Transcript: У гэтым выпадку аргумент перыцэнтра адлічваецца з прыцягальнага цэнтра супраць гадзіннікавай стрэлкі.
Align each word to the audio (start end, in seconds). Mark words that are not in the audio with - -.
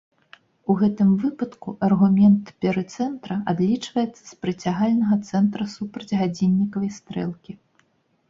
У 0.73 0.75
гэтым 0.77 1.09
выпадку 1.23 1.73
аргумент 1.87 2.49
перыцэнтра 2.63 3.35
адлічваецца 3.53 4.21
з 4.31 4.39
прыцягальнага 4.45 5.15
цэнтра 5.29 5.63
супраць 5.77 6.15
гадзіннікавай 6.23 6.91
стрэлкі. 6.99 7.51